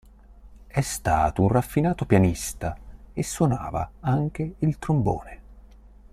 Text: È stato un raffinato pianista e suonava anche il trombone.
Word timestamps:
È 0.65 0.81
stato 0.81 1.43
un 1.43 1.49
raffinato 1.49 2.05
pianista 2.07 2.75
e 3.13 3.21
suonava 3.21 3.87
anche 3.99 4.55
il 4.57 4.79
trombone. 4.79 5.39